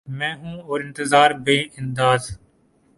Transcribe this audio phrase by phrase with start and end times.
[0.07, 2.21] میں ہوں اور انتظار بے انداز